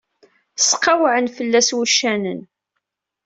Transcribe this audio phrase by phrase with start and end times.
[0.67, 2.41] Sqawwɛen fell-as wuccanen.